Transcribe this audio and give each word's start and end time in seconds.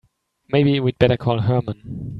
Maybe 0.49 0.79
we'd 0.79 0.97
better 0.97 1.15
call 1.15 1.41
Herman. 1.41 2.09